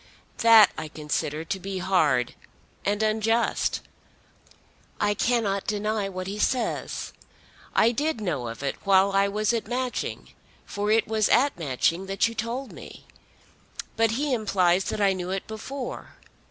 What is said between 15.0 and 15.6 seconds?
I knew it